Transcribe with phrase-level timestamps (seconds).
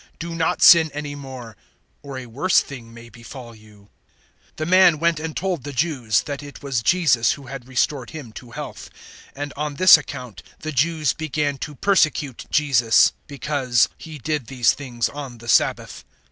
[0.17, 1.55] Do not sin any more,
[2.01, 3.91] or a worse thing may befall you."
[4.53, 8.09] 005:015 The man went and told the Jews that it was Jesus who had restored
[8.09, 8.89] him to health;
[9.35, 14.73] 005:016 and on this account the Jews began to persecute Jesus because He did these
[14.73, 16.03] things on the Sabbath.